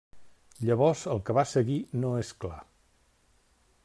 [0.69, 2.59] Llavors el que va seguir no és clar.